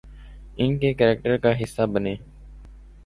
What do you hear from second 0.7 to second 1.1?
کے